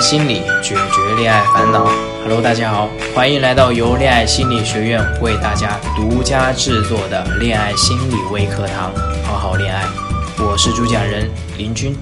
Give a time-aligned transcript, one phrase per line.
[0.00, 1.90] 心理，解决恋爱烦恼。
[2.22, 8.92] Hello，大家好，欢迎来到由恋爱心理学院为大家独家制作的恋爱心理微课堂，
[9.24, 9.84] 好好恋爱。
[10.38, 11.96] 我是主讲人林军，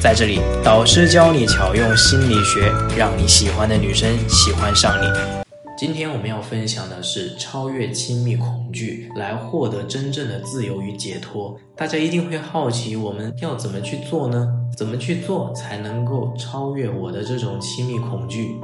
[0.00, 5.43] 在这里，导师教你巧用心理学，让你喜欢的女生喜欢上你。
[5.86, 11.54] 今天我们要分享的是超越亲密恐惧，来获得真正的自由与解脱。
[11.76, 14.48] 大家一定会好奇，我们要怎么去做呢？
[14.74, 18.56] 怎么去做才能够超越我的这种亲密恐惧？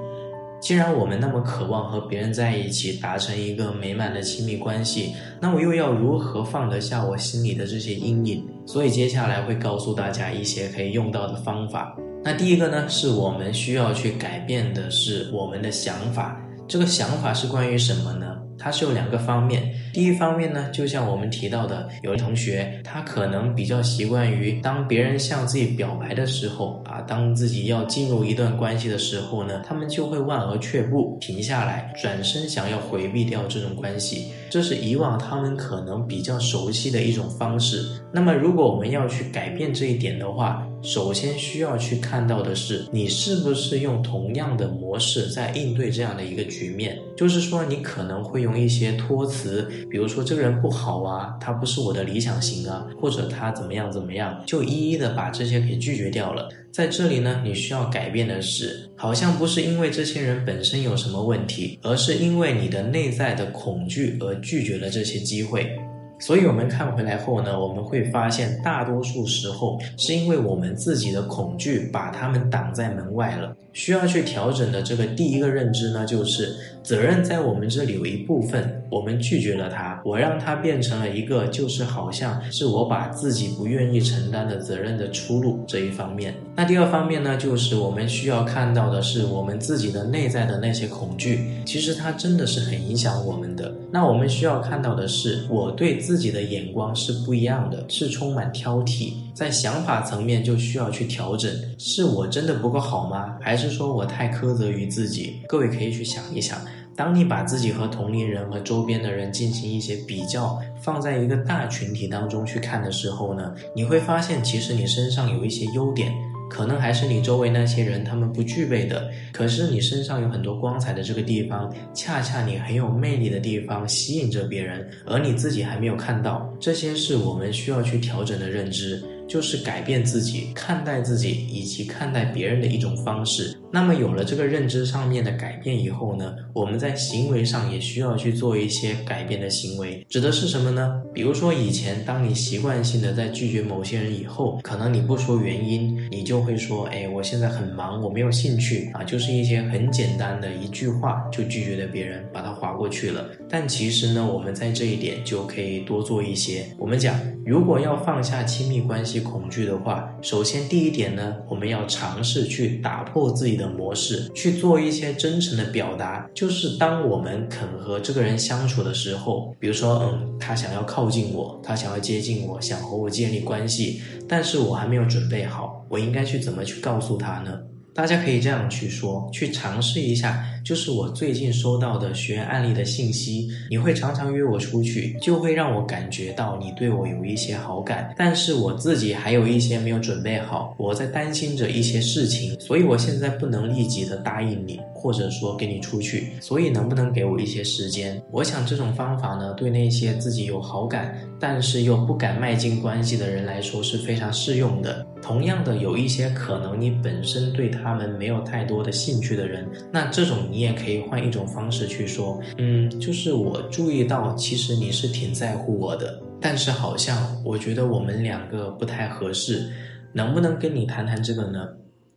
[0.63, 8.49] 既然我们那么渴望和别人在一起，达成一个美满的亲密关系，那我又要如何放得下我心里的这些阴影？
[8.65, 11.95] 所以接下来会告诉大家一些可以用到的方法。
[12.25, 16.41] 那第一个呢，是我们需要去改变的是我们的想法。
[16.71, 18.37] 这个想法是关于什么呢？
[18.57, 19.75] 它是有两个方面。
[19.93, 34.29] 第一方面呢，就像我们提到的，有的同学他可能比较习惯于当别人向自己表白的时候啊，当自己要进入一段关系的时候呢，他们就会望而却步，停下来，转身想要回避掉这种关系。
[34.49, 37.85] 这是以往他们可能比较熟悉的一种方式。
[38.13, 46.99] 那么，如果我们要去改变这一点的话，首先需要去看到的是，你是不是用同样的模式在应对这样的一个局面？
[47.17, 56.49] 就是说，你可能会用一些托词，比如说这个人不好啊，他不是我的理想型啊， 或者他怎么样怎么样，就一一的把这些给拒绝掉了。
[56.73, 65.77] 在这里呢，你需要改变的是，好像不是因为这些人本身有什么问题，而是因为你的内在的恐惧而拒绝了这些机会。
[66.21, 73.57] 所以，我们看回来后呢，我们会发现，大多数时候是因为我们自己的恐惧把他们挡在门外了。
[73.73, 86.35] 需要去调整的这个第一个认知呢，就是责任在我们这里有一部分，我们拒绝了他，我让他变成了一个，就是好像是我把自己不愿意承担的责任的出路这一方面。
[86.57, 93.73] 那第二方面呢，就是我们需要看到的是我们自己的内在的那些恐惧，其实它真的是很影响我们的。
[93.93, 101.49] 那我们需要看到的是，我对自己的眼光是不一样的，是充满挑剔，在想法层面就需要去调整，
[101.79, 103.37] 是我真的不够好吗？
[103.41, 105.37] 还是说我太苛责于自己？
[105.47, 106.59] 各位可以去想一想，
[106.97, 116.13] 当你把自己和同龄人和周边的人进行一些比较，放在一个大群体当中去看的时候呢，你会发现，其实你身上有一些优点。
[116.51, 129.01] 可能还是你周围那些人他们不具备的，可是你身上有很多光彩的这个地方，恰恰你很有魅力的地方吸引着别人，而你自己还没有看到，这些是我们需要去调整的认知。
[129.31, 133.57] 就是改变自己看待自己以及看待别人的一种方式。
[133.73, 140.05] 那么有了这个认知上面的改变以后呢，我们在行为上也需要去做一些改变的行为。
[140.09, 141.01] 指的是什么呢？
[141.15, 153.25] 比如说以前当你习惯性的在拒绝某些人以后，可能你不说原因，你就会说，哎，我现在很忙，我没有兴趣啊，就是一些很简单的一句话就拒绝了别人，把它划过去了。
[153.49, 156.67] 但其实呢，我们在这一点就可以多做一些。
[156.77, 157.17] 我们讲，
[157.47, 159.20] 如果要放下亲密关系。
[159.21, 166.29] 恐惧的话，首先第一点呢，我们要尝试去打破自己的模式，去做一些真诚的表达。
[166.35, 177.59] 就是当我们肯和这个人相处的时候，比如说，嗯，他想要靠近我，他想要接近我，想和我建立关系，但是我还没有准备好，我应该去怎么去告诉他呢？
[177.93, 180.45] 大家可以这样去说，去尝试一下。
[180.63, 188.15] 就是我最近收到的学员案例的信息，你会常常约我出去，就会让我感觉到你对我有一些好感。
[188.17, 196.33] 但是我自己还有一些没有准备好，我在担心着一些事情，所以我现在不能立即的答应你，或者说给你出去。
[196.41, 198.23] 所以能不能给我一些时间？
[198.31, 205.05] 我想这种方法呢，对那些自己有好感，但是又不敢迈进关系的人来说是非常适用的。
[205.23, 219.71] 同样的，有一些可能你本身对他们没有太多的兴趣的人，那这种你也可以换一种方式去说，嗯，就是我注意到，其实你是挺在乎我的，但是好像我觉得我们两个不太合适，
[220.15, 221.69] 能不能跟你谈谈这个呢？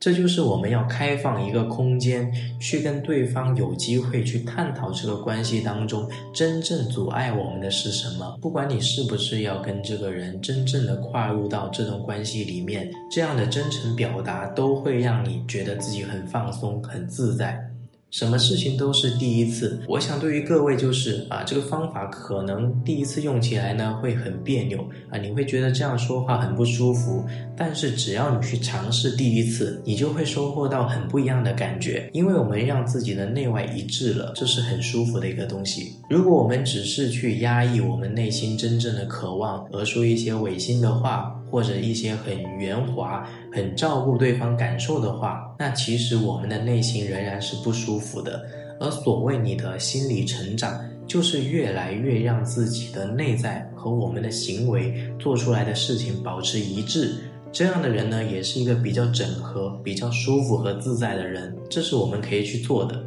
[0.03, 2.29] 这就是我们要开放一个空间，
[2.59, 8.37] 去跟对方有机会去探讨这个关系当中真正阻碍我们的是什么。
[8.41, 17.72] 不管你是不是要跟这个人真正的跨入到这段关系里面，这样的真诚表达都会让你觉得自己很放松、很自在。
[18.13, 27.25] 什么事情都是第一次，我想对于各位就是啊，这个方法可能第一次用起来呢会很别扭啊，你会觉得这样说话很不舒服。
[27.57, 35.95] 但是只要你去尝试第一次，你就会收获到很不一样的感觉，因为我们让自己的内外一致了，这是很舒服的一个东西。
[36.07, 41.35] 如果我们只是去压抑我们内心真正的渴望，而说一些违心的话。
[41.53, 48.43] 或者一些很圆滑、很照顾对方感受的话，那其实我们的内心仍然是不舒服的。
[48.79, 57.17] 而所谓你的心理成长，就是越来越让自己的内在和我们的行为做出来的事情保持一致。
[57.51, 61.55] 这样的人呢，也是一个比较整合、比较舒服和自在的人。
[61.69, 62.99] 这是我们可以去做的。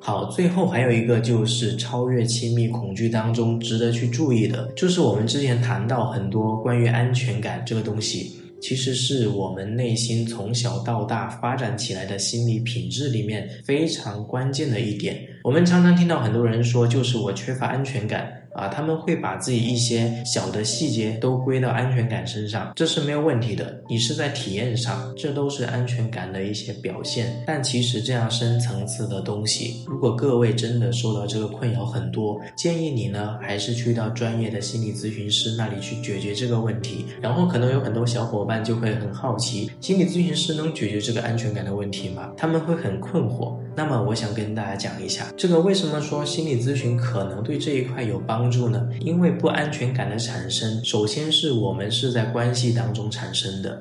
[0.00, 15.18] 好，最后还有一个就是超越亲密恐惧当中值得去注意的，就是我们之前谈到很多关于安全感这个东西，其实是我们内心从小到大发展起来的心理品质里面非常关键的一点。
[15.42, 18.32] 我们常常听到很多人说，就是我缺乏安全感。
[18.58, 23.80] 啊，他们会把自己一些小的细节都归到安全感身上，这是没有问题的。
[23.88, 27.40] 你是在体验上，这都是安全感的一些表现。
[27.46, 37.06] 但其实这样深层次的东西，如果各位真的受到这个困扰很多，建议你呢还是去到专业的心理咨询师那里去解决这个问题。
[37.20, 42.32] 然后可能有很多小伙伴就会很好奇，心理咨询师能解决这个安全感的问题吗？
[42.36, 43.56] 他们会很困惑。
[43.78, 48.88] 那么我想跟大家讲一下，这个为什么说心理咨询可能对这一块有帮助呢？
[48.98, 53.80] 因为不安全感的产生，首先是我们是在关系当中产生的。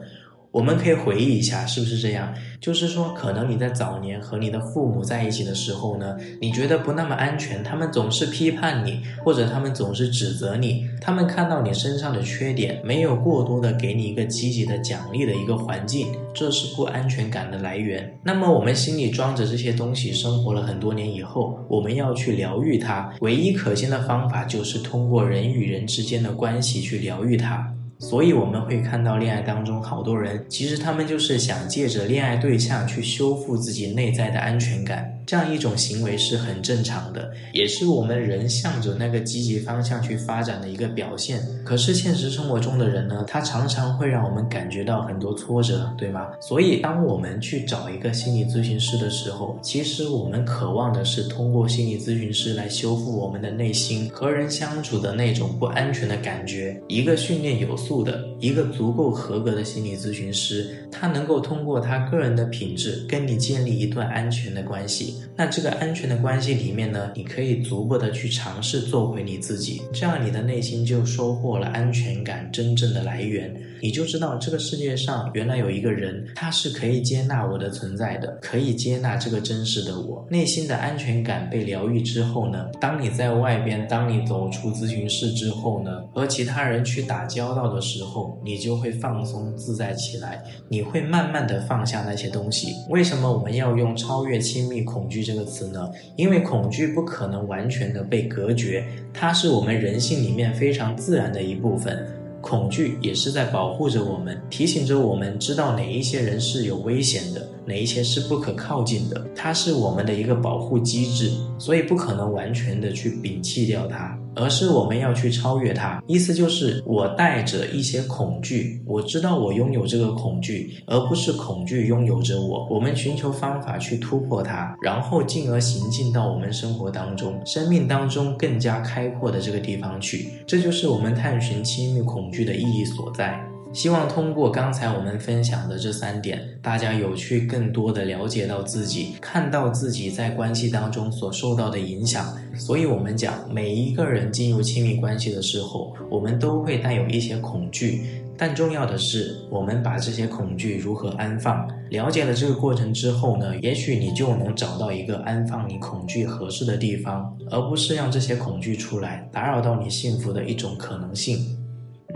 [0.51, 2.33] 我们可以回忆一下，是不是这样？
[2.59, 18.11] 就是说，可能你在早年和你的父母在一起的时候呢，你觉得不那么安全，他们总是批判你，或者他们总是指责你，他们看到你身上的缺点，没有过多的给你一个积极的奖励的一个环境，这是不安全感的来源。
[18.23, 27.71] 那么我们心里装着这些东西，生活了很多年以后，我们要去疗愈它，唯一可行的方法就是通过人与人之间的关系去疗愈它。
[27.99, 35.16] 所以我们会看到恋爱当中好多人，其实他们就是想借着恋爱对象去修复自己内在的安全感。
[35.27, 41.41] 这样一种行为是很正常的，也是我们人向着那个积极方向去发展的一个表现。
[41.65, 46.27] 可是现实生活中的人呢，他常常会让我们感觉到很多挫折，对吗？
[46.39, 56.81] 所以当我们去找一个心理咨询师的时候，其实我们渴望的是通过心理咨询师来修复我们的内心和人相处的那种不安全的感觉。
[56.87, 65.15] 一个训练有素的、一个足够合格的心理咨询师，他能够通过他个人的品质跟你建立一段安全的关系。
[65.35, 73.53] 那这个安全的关系里面呢，你可以逐步的去尝试做回你自己，这样你的内心就收获了安全感真正的来源。
[73.79, 80.25] 你就知道这个世界上原来有一个人，他是可以接纳我的存在的，可以接纳这个真实的我。
[80.31, 92.73] 内心的安全感被疗愈之后呢，当你在外边，当你走出咨询室之后呢，和其他人去打交道的时候，你就会放松自在起来，你会慢慢的放下那些东西。
[92.89, 95.89] 为什么我们要用超越亲密恐恐惧这个词呢？
[96.17, 102.05] 因为恐惧不可能完全的被隔绝，它是我们人性里面非常自然的一部分。
[102.41, 109.25] 恐惧也是在保护着我们，提醒着我们知道哪一些人是有危险的，哪一些是不可靠近的。
[109.33, 114.19] 它是我们的一个保护机制，所以不可能完全的去摒弃掉它。
[114.37, 122.67] 而是我们要去超越它，意思就是我带着一些恐惧，我知道我拥有这个恐惧，而不是恐惧拥有着我。
[122.69, 130.29] 我们寻求方法去突破它，然后进而行进到我们生活当中、生命当中更加开阔的这个地方去。
[130.45, 133.56] 这就是我们探寻亲密恐惧的意义所在。
[133.73, 142.25] 希望通过刚才我们分享的这三点，大家有去更多的了解到自己，看到自己在关系当中所受到的影响。
[142.55, 148.03] 所以，我们讲每一个人进入亲密关系的时候，我们都会带有一些恐惧，
[148.35, 151.67] 但重要的是，我们把这些恐惧如何安放。
[151.89, 161.37] 了解了这个过程之后呢，也许你就能找到一个安放你恐惧合适的地方，而不是让这些恐惧出来，打扰到你幸福的一种可能性。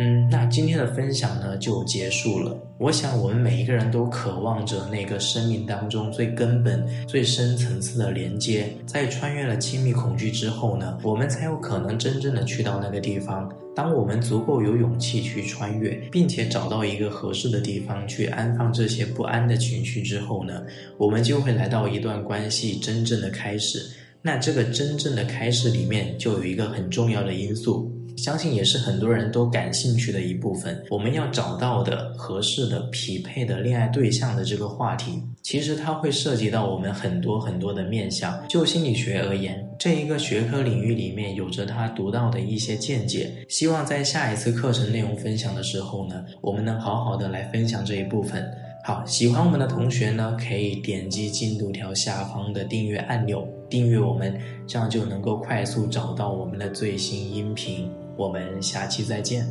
[0.02, 2.58] 嗯，那今天的分享呢就结束了。
[2.80, 8.76] 我想我们每一个人都渴望着那个生命当中最根本、最深层次的连接。
[8.88, 13.48] 在穿越了亲密恐惧之后呢，我们才有可能真正的去到那个地方。
[13.76, 20.64] 当我们足够有勇气去穿越，并且找到一个合适的地方去安放这些不安的情绪之后呢，
[20.98, 23.80] 我们就会来到一段关系真正的开始。
[24.24, 27.92] 那这个真正的开始里面就有一个很重要的因素。
[28.18, 30.84] 相信也是很多人都感兴趣的一部分。
[30.90, 38.38] 我们要找到的合适的、匹配的恋爱对象的这个话题，其实它会涉及到我们很多很多的面向。
[38.48, 43.32] 就心理学而言，这一个学科领域里面有着它独到的一些见解。
[43.50, 48.46] 希望在下一次课程内容分享的时候呢，我们能好好的来分享这一部分。
[48.84, 54.38] 好，喜欢我们的同学呢，可以点击进度条下方的订阅按钮，订阅我们，
[54.68, 57.90] 这样就能够快速找到我们的最新音频。
[58.18, 59.48] 我们下期再见。